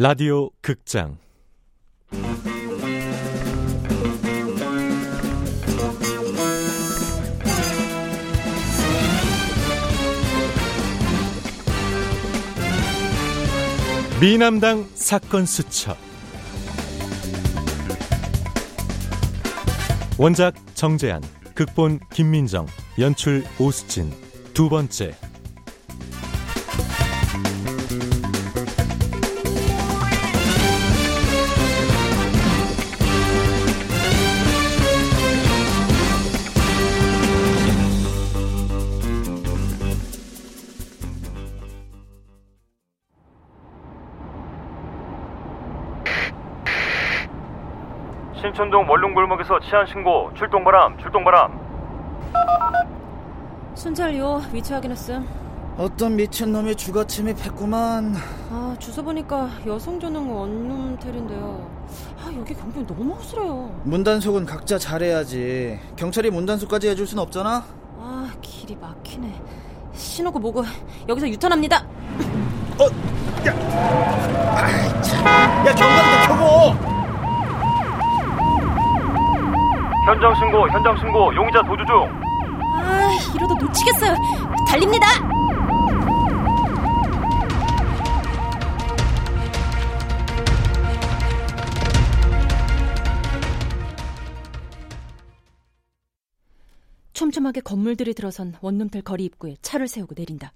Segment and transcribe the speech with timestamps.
[0.00, 1.18] 라디오 극장.
[14.20, 15.96] 미남당 사건 수첩.
[20.16, 21.20] 원작 정재한
[21.56, 22.68] 극본 김민정
[23.00, 24.12] 연출 오수진.
[24.54, 25.16] 두 번째
[48.58, 51.60] 신촌동 원룸골목에서 치안 신고 출동바람 출동바람
[53.76, 55.28] 순찰요 위치 확인했음.
[55.76, 58.16] 어떤 미친놈이 주거 침입했구만
[58.50, 61.70] 아 주소 보니까 여성전용 원룸텔인데요.
[62.18, 63.80] 아 여기 경비 너무 허술해요.
[63.84, 67.62] 문단속은 각자 잘해야지 경찰이 문단속까지 해줄 순 없잖아
[68.00, 69.40] 아 길이 막히네.
[69.92, 70.64] 신호고 뭐고
[71.08, 71.76] 여기서 유턴합니다.
[73.46, 73.54] 야
[75.76, 76.97] 경관이다 켜고
[80.08, 81.94] 현장 신고 현장 신고 용의자 도주 중
[82.80, 84.14] 아 이러다 놓치겠어요.
[84.66, 85.06] 달립니다.
[97.12, 100.52] 촘촘하게 건물들이 들어선 원룸텔 거리 입구에 차를 세우고 내린다.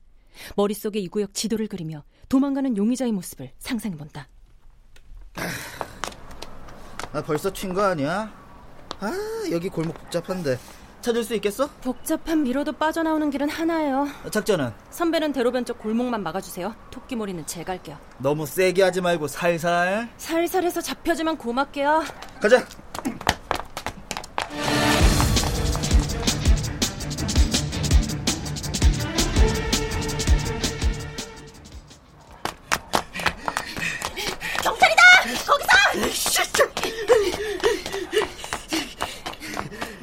[0.57, 4.29] 머릿속에 이 구역 지도를 그리며 도망가는 용의자의 모습을 상상해본다.
[7.13, 8.42] 아 벌써 튄 거 아니야?
[9.03, 9.13] 아
[9.51, 10.59] 여기 골목 복잡한데
[11.01, 11.69] 찾을 수 있겠어?
[11.83, 14.07] 복잡한 미로도 빠져나오는 길은 하나예요.
[14.31, 16.77] 작전은 선배는 대로변 쪽 골목만 막아주세요.
[16.93, 17.99] 토끼머리는 제가 갈게요.
[18.19, 22.05] 너무 세게 하지 말고 살살 살살해서 잡혀주면 고맙게요.
[22.41, 22.65] 가자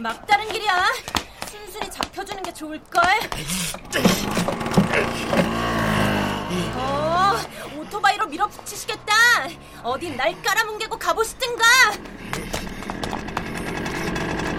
[0.09, 0.91] 막다른 길이야.
[1.47, 3.03] 순순히 잡혀주는 게 좋을걸.
[6.73, 7.33] 어,
[7.77, 9.13] 오토바이로 밀어붙이시겠다.
[9.83, 11.63] 어디 날 깔아뭉개고 가보시든가.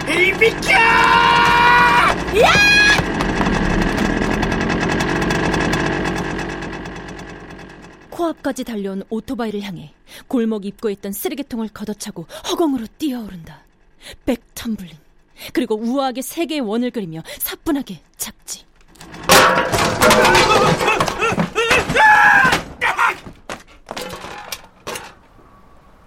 [0.07, 0.71] 이 비켜!
[0.71, 2.51] 야!
[8.09, 9.93] 코앞까지 달려온 오토바이를 향해
[10.29, 13.63] 골목 입구에 있던 쓰레기통을 걷어차고 허공으로 뛰어오른다.
[14.25, 15.10] 백텀블링.
[15.53, 18.65] 그리고 우아하게 세 개의 원을 그리며 사뿐하게 착지.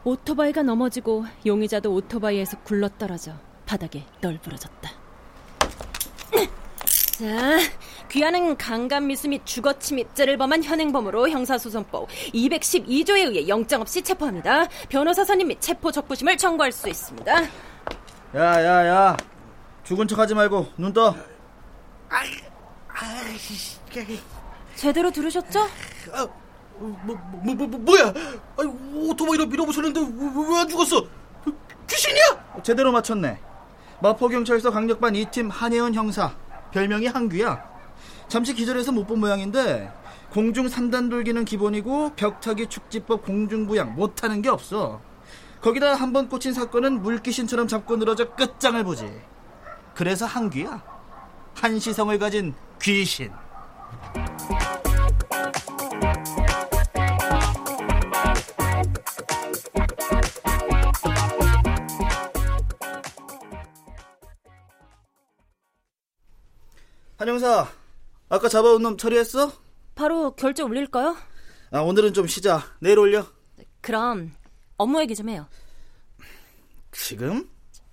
[0.05, 3.33] 오토바이가 넘어지고 용의자도 오토바이에서 굴러떨어져
[3.65, 4.91] 바닥에 널브러졌다.
[7.15, 7.59] 자,
[8.11, 14.67] 귀하는 강간 미수 및 주거 침 입죄를 범한 현행범으로 형사소송법 212조에 의해 영장 없이 체포합니다.
[14.89, 17.33] 변호사 선임 및 체포 적부심을 청구할 수 있습니다.
[18.35, 19.17] 야야야
[19.85, 21.15] 죽은 척하지 말고 눈떠
[24.75, 25.61] 제대로 들으셨죠?
[26.13, 26.27] 아,
[26.79, 27.95] 뭐, 뭐, 뭐, 뭐?
[28.59, 28.73] 아니,
[29.09, 31.05] 오토바이로 밀어붙였는데 왜 안 죽었어?
[31.89, 32.63] 귀신이야?
[32.63, 33.39] 제대로 맞췄네
[34.01, 36.35] 마포경찰서 강력반 2팀 한혜원 형사
[36.73, 37.63] 별명이 한규야
[38.29, 39.93] 잠시 기절해서 못 본 모양인데
[40.33, 45.01] 공중 3단 돌기는 기본이고 벽타기 축지법 공중부양 못하는 게 없어
[45.65, 49.11] 거기다 한 번 꽂힌 사건은 물귀신처럼 잡고 늘어져 끝장을 보지
[49.95, 50.83] 그래서 한규야
[51.55, 53.33] 한시성을 가진 귀신
[67.17, 67.67] 한 형사
[68.29, 69.53] 아까 잡아온 놈 처리했어?
[69.95, 71.17] 바로 결제 올릴까요?
[71.71, 73.25] 아 오늘은 좀 쉬자 내일 올려
[73.81, 74.33] 그럼
[74.77, 75.47] 업무 얘기 좀 해요.
[76.95, 77.49] 지금?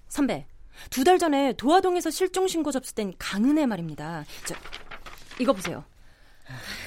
[0.07, 0.45] 선배,
[0.89, 4.25] 두 달 전에 도화동에서 실종 신고 접수된 강은혜 말입니다.
[4.45, 4.55] 저,
[5.39, 5.83] 이거 보세요.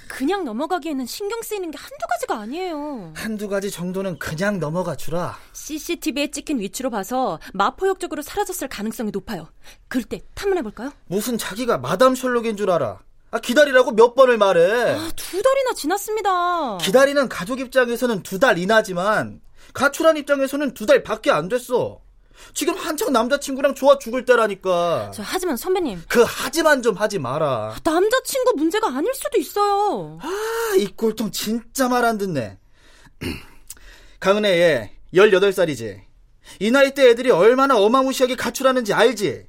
[0.08, 3.12] 그냥 넘어가기에는 신경 쓰이는 게 한두 가지가 아니에요.
[3.16, 9.48] 한두 가지 정도는 그냥 넘어가 주라 CCTV에 찍힌 위치로 봐서 마포역 쪽으로 사라졌을 가능성이 높아요.
[9.88, 10.92] 그럴 때 탐문해 볼까요?
[11.06, 13.00] 무슨 자기가 마담 셜록인 줄 알아
[13.30, 16.76] 아 기다리라고 몇 번을 말해 아, 두 달이나 지났습니다.
[16.78, 19.40] 기다리는 가족 입장에서는 두 달 이나지만
[19.72, 22.00] 가출한 입장에서는 두 달 밖에 안 됐어
[22.52, 28.54] 지금 한창 남자친구랑 좋아 죽을 때라니까 저, 하지만 선배님, 그 하지만 좀 하지 마라 남자친구
[28.56, 30.18] 문제가 아닐 수도 있어요.
[30.22, 32.58] 아, 이 꼴통 진짜 말 안 듣네
[34.20, 36.00] 가은혜 얘 18살이지.
[36.60, 39.46] 이 나이 때 애들이 얼마나 어마무시하게 가출하는지 알지?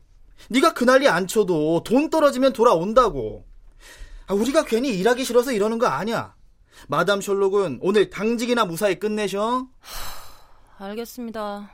[0.50, 3.46] 네가 그 난리 안 쳐도 돈 떨어지면 돌아온다고.
[4.28, 6.36] 아, 우리가 괜히 일하기 싫어서 이러는 거 아니야.
[6.88, 9.68] 마담 셜록은 오늘 당직이나 무사히 끝내셔.
[10.78, 11.72] 알겠습니다.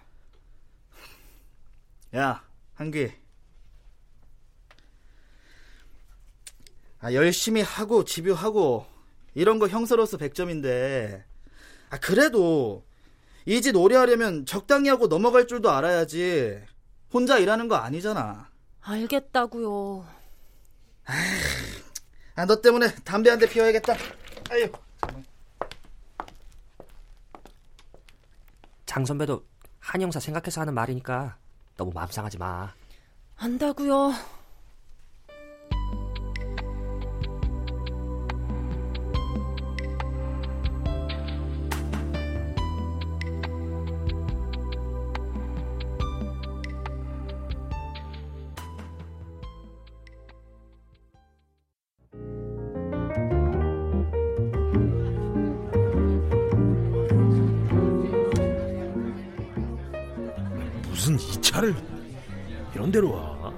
[2.15, 2.43] 야,
[2.75, 3.11] 한귀.
[6.99, 8.85] 아, 열심히 하고 집요하고
[9.33, 11.23] 이런 거 형사로서 100점인데.
[11.89, 12.85] 아, 그래도
[13.45, 16.61] 이 짓 오래 하려면 적당히 하고 넘어갈 줄도 알아야지.
[17.11, 18.49] 혼자 일하는 거 아니잖아.
[18.81, 20.05] 알겠다고요.
[22.35, 23.95] 아, 너 때문에 담배 한 대 피워야겠다.
[24.51, 24.71] 아유.
[28.85, 29.45] 장 선배도
[29.79, 31.37] 한 형사 생각해서 하는 말이니까
[31.81, 32.72] 너무 마음 상하지 마.
[33.38, 34.13] 안다고요.
[61.61, 61.75] 차를
[62.73, 63.53] 이런 데로 와.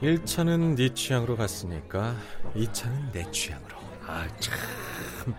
[0.00, 2.14] 1차는 네 취향으로 갔으니까
[2.54, 3.76] 2차는 내 취향으로.
[4.06, 4.54] 아, 참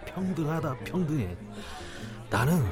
[0.05, 1.35] 평등하다 평등해.
[2.29, 2.63] 나는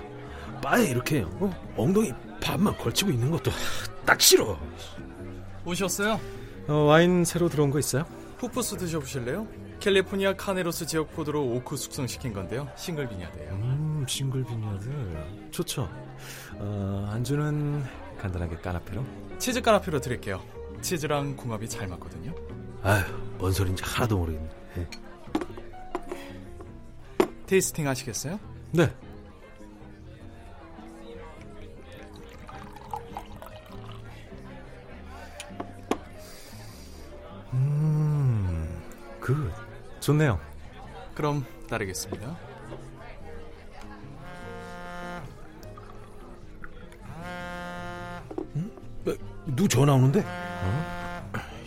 [0.61, 1.49] 바에 이렇게 어?
[1.77, 2.11] 엉덩이
[2.41, 3.51] 반만 걸치고 있는 것도
[4.05, 4.59] 딱 싫어.
[5.65, 6.19] 오셨어요?
[6.67, 8.05] 어, 와인 새로 들어온 거 있어요?
[8.38, 9.47] 푸푸스 드셔보실래요?
[9.79, 12.67] 캘리포니아 카네로스 지역 포도로 오크 숙성시킨 건데요.
[12.75, 13.51] single vineyard예요.
[13.53, 14.89] 음, single vineyard.
[15.51, 15.89] 좋죠.
[16.55, 17.83] 어, 안주는
[18.18, 19.06] 간단하게 까나페로.
[19.40, 20.42] 치즈 까나페로 드릴게요.
[20.81, 22.34] 치즈랑 궁합이 잘 맞거든요.
[22.84, 23.04] 아휴,
[23.38, 24.50] 뭔 소린지 하나도 모르겠네.
[24.78, 24.88] 예.
[27.46, 28.40] 테이스팅 하시겠어요?
[28.72, 28.94] 네.
[37.54, 38.81] 음,
[39.19, 39.52] 그
[40.00, 40.40] 좋네요.
[41.16, 42.46] 그럼 따르겠습니다.
[49.47, 50.23] 누구 전화 오는데?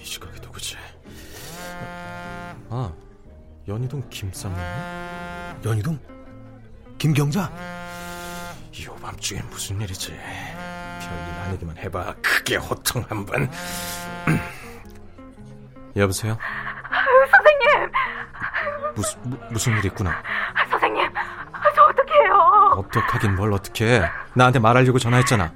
[0.01, 0.77] 이 시각이 누구지?
[2.71, 2.93] 아,
[3.67, 4.57] 연희동 김상무?
[5.65, 5.99] 연희동?
[6.99, 7.51] 김경자?
[8.73, 10.13] 이 오밤중에 무슨 일이지?
[10.13, 12.15] 별일 아니기만 해봐.
[12.23, 13.51] 크게 호통 한 번.
[15.97, 16.37] 여보세요?
[17.31, 17.91] 선생님,
[18.95, 20.23] 무슨 무, 무슨 일 있구나?
[20.71, 21.11] 선생님,
[21.75, 22.35] 저 어떡해요?
[22.77, 24.03] 어떡하긴 뭘 어떡해?
[24.35, 25.53] 나한테 말하려고 전화했잖아.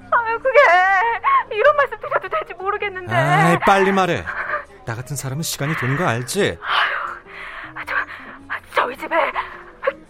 [3.09, 4.25] 아이, 빨리 말해.
[4.87, 6.59] 나 같은 사람은 시간이 도는 거 알지?
[7.87, 7.95] 저,
[8.75, 9.17] 저희 집에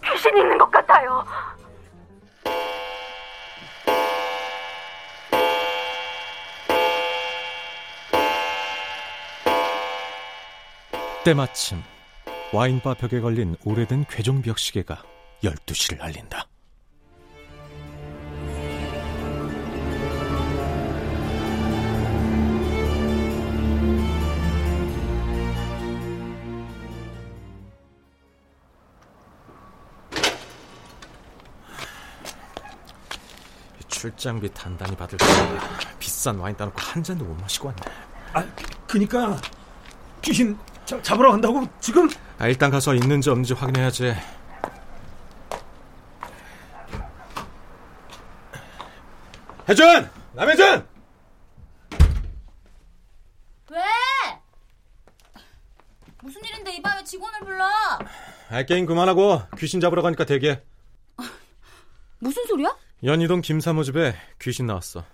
[0.03, 1.25] 귀신이 있는 것 같아요.
[11.23, 11.81] 때마침
[12.53, 15.01] 와인바 벽에 걸린 오래된 괴종벽 시계가
[15.43, 16.45] 12시를 알린다.
[34.25, 35.59] 출장비 단단히 받을 거야.
[35.99, 37.81] 비싼 와인 따놓고 한 잔도 못 마시고 왔네.
[38.33, 38.43] 아,
[38.87, 39.39] 그니까
[40.23, 42.09] 귀신 잡, 잡으러 간다고 지금?
[42.39, 44.15] 아, 일단 가서 있는지 없는지 확인해야지.
[49.69, 50.09] 혜준!
[50.33, 50.87] 남혜준!
[53.69, 53.81] 왜?
[56.23, 57.63] 무슨 일인데 이 밤에 직원을 불러?
[58.49, 60.63] 아, 게임 그만하고 귀신 잡으러 가니까 대기해.
[62.17, 62.75] 무슨 소리야?
[63.05, 65.05] 연희동 김사모 집에 귀신 나왔어.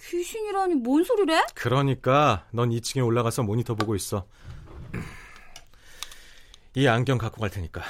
[0.00, 1.42] 귀신이라니 뭔 소리래?
[1.56, 4.24] 그러니까 넌 2층에 올라가서 모니터 보고 있어.
[6.74, 7.82] 이 안경 갖고 갈 테니까.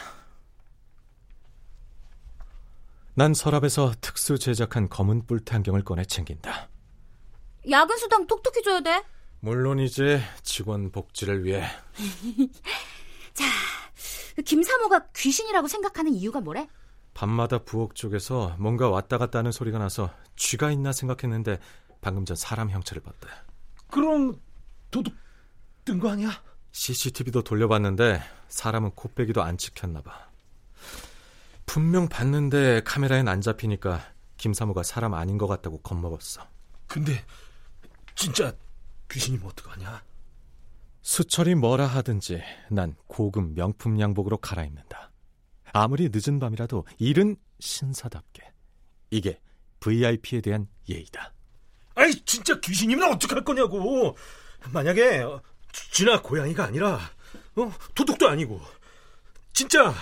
[3.12, 6.68] 난 서랍에서 특수 제작한 검은 뿔테 안경을 꺼내 챙긴다.
[7.68, 9.04] 야근 수당 톡톡히 줘야 돼.
[9.40, 11.66] 물론이지 직원 복지를 위해
[13.34, 13.44] 자,
[14.36, 16.66] 그 김사모가 귀신이라고 생각하는 이유가 뭐래?
[17.14, 21.58] 밤마다 부엌 쪽에서 뭔가 왔다 갔다 하는 소리가 나서 쥐가 있나 생각했는데
[22.00, 23.28] 방금 전 사람 형체를 봤다.
[23.88, 24.40] 그럼
[24.90, 25.14] 도둑
[25.84, 26.30] 뜬 거 아니야?
[26.72, 30.28] CCTV도 돌려봤는데 사람은 코빼기도 안 찍혔나 봐.
[31.66, 34.00] 분명 봤는데 카메라엔 안 잡히니까
[34.36, 36.42] 김사모가 사람 아닌 것 같다고 겁먹었어.
[36.88, 37.24] 근데
[38.14, 38.52] 진짜
[39.10, 40.02] 귀신이면 어떡하냐?
[41.02, 45.10] 수철이 뭐라 하든지 난 고급 명품 양복으로 갈아입는다.
[45.74, 48.42] 아무리 늦은 밤이라도 일은 신사답게.
[49.10, 49.40] 이게
[49.80, 51.34] VIP에 대한 예의다.
[51.96, 54.16] 아이 진짜 귀신이면 어떡할 거냐고.
[54.72, 55.42] 만약에 어,
[55.90, 57.00] 쥐나 고양이가 아니라
[57.56, 57.72] 어?
[57.94, 58.60] 도둑도 아니고
[59.52, 59.92] 진짜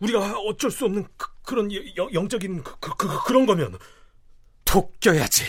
[0.00, 1.06] 우리가 어쩔 수 없는
[1.42, 1.70] 그, 런
[2.12, 3.78] 영적인 그, 그, 그, 그런 거면
[4.64, 5.44] 톡 껴야지.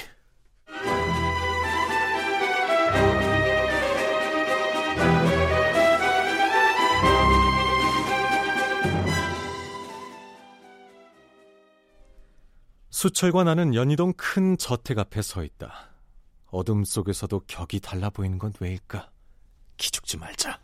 [13.01, 15.92] 수철과 나는 연희동 큰 저택 앞에 서 있다.
[16.50, 19.12] 어둠 속에서도 격이 달라 보이는 건 왜일까?
[19.77, 20.60] 기죽지 말자.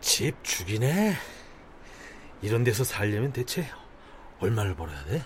[0.00, 1.16] 집 죽이네.
[2.40, 3.68] 이런 데서 살려면 대체
[4.38, 5.24] 얼마를 벌어야 돼?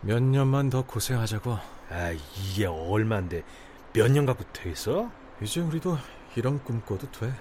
[0.00, 1.52] 몇 년만 더 고생하자고.
[1.90, 3.44] 아, 이게 얼만데
[3.92, 5.08] 몇 년 갖고 되겠어?
[5.40, 5.98] 이제 우리도
[6.34, 7.32] 이런 꿈 꿔도 돼.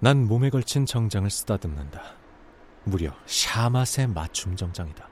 [0.00, 2.18] 난 몸에 걸친 정장을 쓰다듬는다.
[2.84, 5.08] 무려 샤맛의 맞춤 정장이다.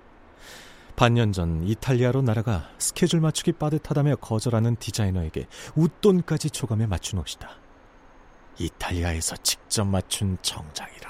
[0.96, 5.46] 반년 전 이탈리아로 날아가 스케줄 맞추기 빠듯하다며 거절하는 디자이너에게
[5.76, 7.50] 웃돈까지 초감해 맞춘 옷이다.
[8.58, 11.08] 이탈리아에서 직접 맞춘 정장이라.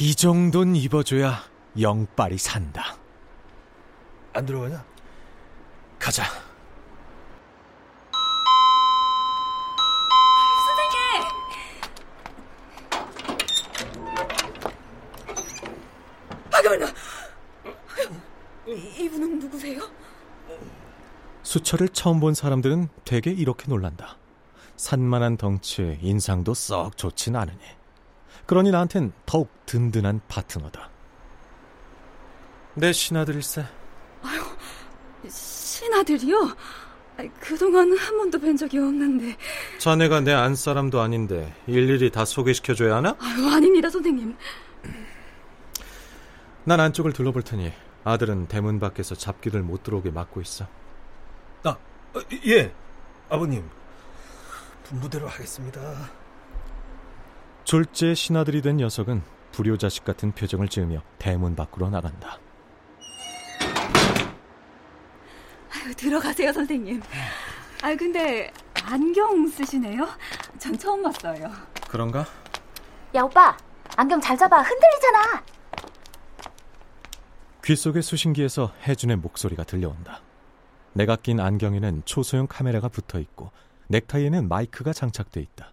[0.00, 1.42] 이 정도는 입어줘야
[1.80, 2.96] 영빨이 산다.
[4.32, 4.84] 안 들어가냐?
[5.98, 6.24] 가자.
[21.52, 24.16] 수철을 처음 본 사람들은 대개 이렇게 놀란다.
[24.76, 27.58] 산만한 덩치에 인상도 썩 좋진 않으니.
[28.46, 30.88] 그러니 나한텐 더욱 든든한 파트너다.
[32.74, 33.66] 내 신하들일세.
[34.22, 34.42] 아유,
[35.28, 36.56] 신하들이요?
[37.38, 39.36] 그동안 한 번도 뵌 적이 없는데.
[39.76, 43.14] 자네가 내 안사람도 아닌데 일일이 다 소개시켜줘야 하나?
[43.18, 44.34] 아유, 아닙니다, 선생님.
[46.64, 50.66] 난 안쪽을 둘러볼 테니 아들은 대문 밖에서 잡기를 못 들어오게 막고 있어.
[51.64, 52.72] 아, 어, 예,
[53.28, 53.68] 아버님.
[54.84, 55.80] 분부대로 하겠습니다.
[57.64, 62.38] 졸제 신하들이 된 녀석은 불효자식 같은 표정을 지으며 대문 밖으로 나간다.
[65.74, 67.00] 아유, 들어가세요, 선생님.
[67.82, 68.52] 아, 근데
[68.84, 70.06] 안경 쓰시네요?
[70.58, 71.50] 전 처음 봤어요.
[71.88, 72.26] 그런가?
[73.14, 73.56] 야, 오빠.
[73.96, 74.60] 안경 잘 잡아.
[74.62, 75.44] 흔들리잖아.
[77.64, 80.20] 귀 속의 수신기에서 혜준의 목소리가 들려온다.
[80.94, 83.50] 내가 낀 안경에는 초소형 카메라가 붙어 있고
[83.88, 85.72] 넥타이에는 마이크가 장착돼 있다.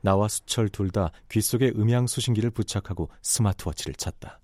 [0.00, 4.40] 나와 수철 둘 다 귀 속에 음향 수신기를 부착하고 스마트워치를 찾다.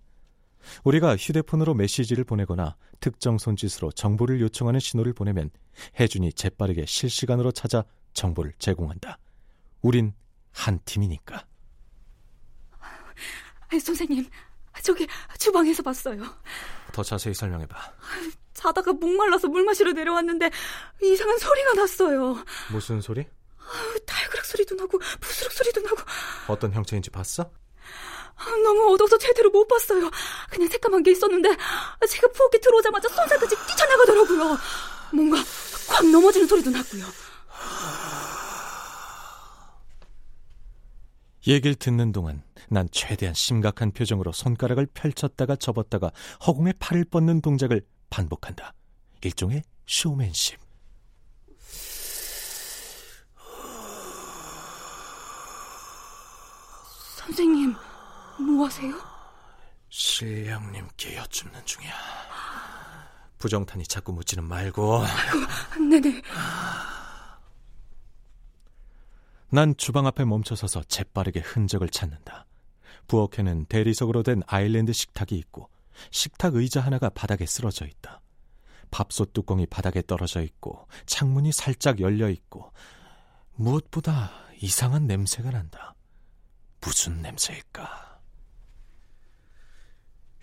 [0.85, 5.51] 우리가 휴대폰으로 메시지를 보내거나 특정 손짓으로 정보를 요청하는 신호를 보내면
[5.99, 9.19] 혜준이 재빠르게 실시간으로 찾아 정보를 제공한다.
[9.83, 10.13] 우린
[10.53, 11.45] 한 팀이니까.
[13.81, 14.29] 선생님,
[14.83, 15.07] 저기
[15.39, 16.23] 주방에서 봤어요.
[16.93, 17.77] 더 자세히 설명해봐.
[18.59, 20.51] 자다가 목말라서 물 마시러 내려왔는데
[21.03, 22.45] 이상한 소리가 났어요.
[22.73, 23.25] 무슨 소리?
[24.05, 25.97] 달그락 소리도 나고 부스럭 소리도 나고.
[26.49, 27.51] 어떤 형체인지 봤어?
[28.65, 30.11] 너무 어두워서 제대로 못 봤어요.
[30.51, 31.51] 그냥 새까만 게 있었는데
[32.09, 34.59] 제가 부엌에 들어오자마자 손살까지 뛰쳐나가더라고요.
[35.13, 35.37] 뭔가
[35.89, 37.05] 콱 넘어지는 소리도 났고요.
[41.47, 46.11] 얘기를 듣는 동안 난 최대한 심각한 표정으로 손가락을 펼쳤다가 접었다가
[46.47, 48.73] 허공에 팔을 뻗는 동작을 반복한다.
[49.23, 50.59] 일종의 쇼맨십.
[57.17, 57.75] 선생님,
[58.41, 58.95] 뭐 하세요?
[59.91, 61.93] 신령님께 여쭙는 중이야.
[63.39, 65.03] 부정탄이 자꾸 묻지는 말고.
[65.03, 66.23] 아이고, 네네.
[69.51, 72.47] 난 주방 앞에 멈춰서서 재빠르게 흔적을 찾는다.
[73.07, 75.71] 부엌에는 대리석으로 된 아일랜드 식탁이 있고
[76.11, 78.21] 식탁 의자 하나가 바닥에 쓰러져 있다.
[78.91, 82.73] 밥솥 뚜껑이 바닥에 떨어져 있고 창문이 살짝 열려 있고
[83.55, 85.95] 무엇보다 이상한 냄새가 난다.
[86.81, 88.21] 무슨 냄새일까?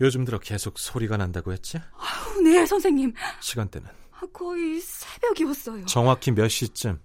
[0.01, 1.79] 요즘 들어 계속 소리가 난다고 했지?
[1.93, 3.13] 아우, 네, 선생님.
[3.39, 3.89] 시간대는?
[4.33, 5.85] 거의 새벽이었어요.
[5.85, 6.99] 정확히 몇 시쯤?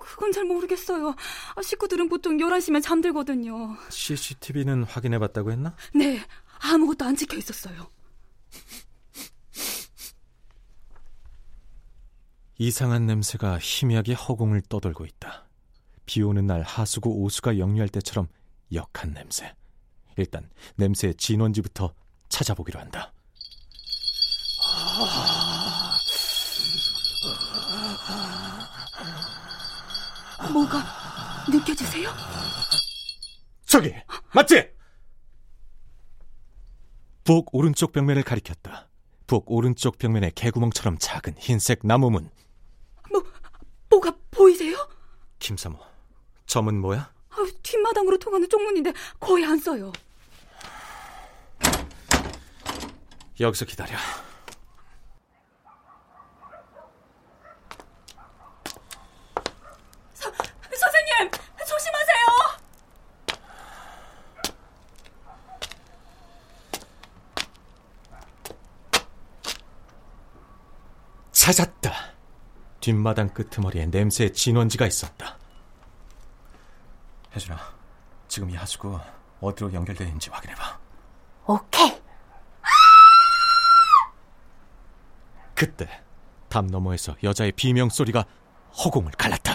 [0.00, 1.14] 그건 잘 모르겠어요.
[1.62, 3.76] 식구들은 보통 11시면 잠들거든요.
[3.88, 5.74] CCTV는 확인해 봤다고 했나?
[5.94, 6.20] 네,
[6.60, 7.90] 아무것도 안 찍혀 있었어요.
[12.58, 15.46] 이상한 냄새가 희미하게 허공을 떠돌고 있다.
[16.06, 18.28] 비 오는 날 하수구 오수가 역류할 때처럼
[18.72, 19.54] 역한 냄새.
[20.16, 21.94] 일단 냄새의 진원지부터
[22.28, 23.12] 찾아보기로 한다.
[30.52, 30.82] 뭐가
[31.48, 32.10] 느껴지세요?
[33.66, 33.94] 저기
[34.34, 34.77] 맞지?
[37.28, 38.88] 부엌 오른쪽 벽면을 가리켰다.
[39.26, 42.30] 부엌 오른쪽 벽면에 개구멍처럼 작은 흰색 나무문.
[43.12, 43.22] 뭐,
[43.90, 44.74] 뭐가 보이세요?
[45.38, 45.78] 김사모,
[46.46, 47.12] 점은 뭐야?
[47.28, 49.92] 아, 뒷마당으로 통하는 쪽문인데 거의 안 써요.
[53.38, 53.98] 여기서 기다려.
[60.14, 61.30] 서, 선생님,
[61.68, 62.18] 조심하세요.
[71.48, 71.92] 찾았다.
[72.80, 75.38] 뒷마당 끄트머리에 냄새의 진원지가 있었다.
[77.34, 77.58] 혜준아,
[78.28, 79.00] 지금 이 하수구
[79.40, 80.78] 어디로 연결되어 있는지 확인해봐.
[81.46, 82.02] 오케이.
[85.54, 85.88] 그때
[86.50, 88.26] 담 너머에서 여자의 비명 소리가
[88.84, 89.47] 허공을 갈랐다.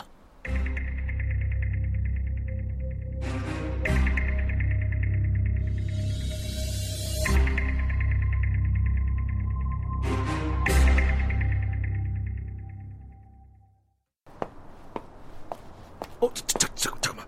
[16.23, 17.27] 어, 자, 자, 자, 잠깐만.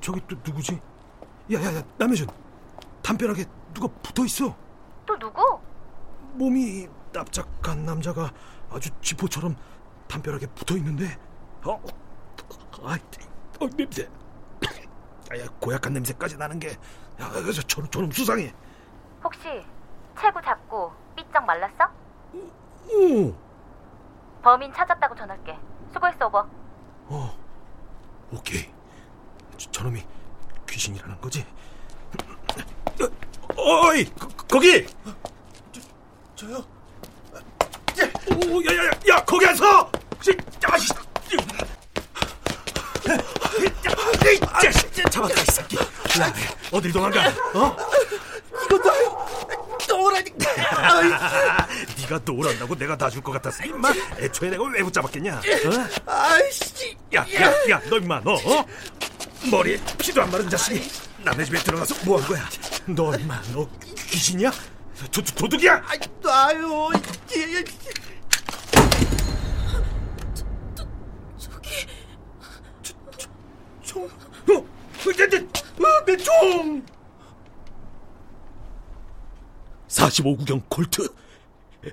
[0.00, 0.80] 저기 또 누구지?
[1.52, 2.26] 야 야 야, 남혜준.
[3.02, 4.52] 담벼락에 누가 붙어 있어.
[5.06, 5.60] 또 누구?
[6.34, 8.32] 몸이 납작한 남자가
[8.70, 9.54] 아주 지포처럼
[10.08, 11.16] 담벼락에 붙어 있는데.
[11.64, 11.80] 어,
[12.84, 12.98] 아이,
[13.60, 14.08] 어, 냄새.
[15.30, 16.70] 아야, 고약한 냄새까지 나는 게,
[17.20, 18.52] 야, 저, 저놈, 저놈 수상해.
[19.22, 19.64] 혹시
[20.20, 21.88] 체구 잡고 삐쩍 말랐어?
[22.90, 23.32] 오,
[24.42, 25.56] 범인 찾았다고 전할게.
[25.92, 26.44] 수고했어, 오버.
[27.06, 27.37] 어,
[28.32, 28.68] 오케이.
[29.56, 30.02] 저, 저놈이
[30.68, 31.44] 귀신이라는 거지?
[33.56, 34.86] 어, 어이, 거, 거기!
[36.36, 36.64] 저 요?
[38.30, 39.90] 오, 야, 야, 야, 야, 거기 안 서!
[40.22, 40.88] 씨, 야, 씨.
[45.10, 45.76] 잡았다, 이 새끼.
[45.76, 46.32] 야,
[46.70, 47.76] 어딜 도망가, 어?
[49.88, 51.66] 또라니까.
[52.08, 53.92] 네가 노란다고 내가 놔줄 것 같았어, 임마.
[54.18, 55.36] 애초에 내가 왜 붙잡았겠냐?
[55.36, 55.40] 어?
[56.10, 56.96] 아이씨.
[57.14, 58.64] 야, 야, 야, 너 임마, 너, 어?
[59.50, 60.90] 머리에 피도 안 마른 자식이
[61.22, 62.48] 남의 집에 들어가서 뭐 한 거야?
[62.86, 63.68] 너 임마, 너
[64.08, 64.50] 귀신이야?
[65.12, 65.82] 도, 도, 도둑이야?
[67.36, 67.64] 예.
[73.82, 74.64] 총, 어,
[75.16, 76.84] 내, 내, 어, 내 총!
[79.88, 81.08] 45구경 콜트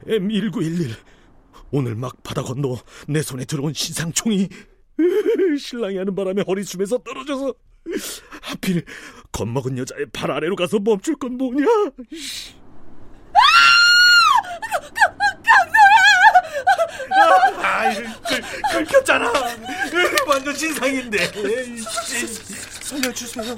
[0.07, 0.95] M1911
[1.71, 2.77] 오늘 막 바다 건너
[3.07, 4.47] 내 손에 들어온 신상총이
[5.59, 7.53] 신랑이 하는 바람에 허리춤에서 떨어져서
[8.41, 8.83] 하필
[9.31, 11.65] 겁먹은 여자의 발 아래로 가서 멈출 건 뭐냐
[17.61, 19.31] 아, 긁, 긁혔잖아.
[20.27, 21.17] 완전 신상인데.
[22.81, 23.55] 살려주세요.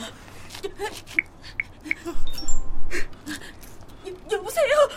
[4.32, 4.90] 여보세요?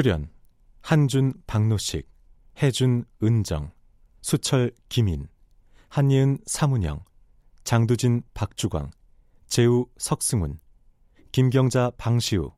[0.00, 0.30] 출연
[0.80, 2.08] 한준 박노식,
[2.62, 3.70] 해준 은정,
[4.22, 5.28] 수철 김인,
[5.90, 7.04] 한예은 사문영,
[7.64, 8.92] 장두진 박주광,
[9.46, 10.58] 재우 석승훈,
[11.32, 12.50] 김경자 방시우,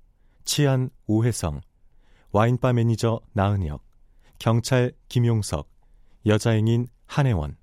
[0.44, 1.62] 치안 오혜성,
[2.30, 3.82] 와인바 매니저 나은혁,
[4.38, 5.68] 경찰 김용석,
[6.26, 7.56] 여자행인 한혜원,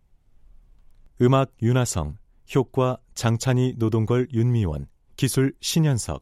[1.22, 2.18] 음악 윤하성,
[2.54, 6.22] 효과 장찬희 노동걸 윤미원, 기술 신현석.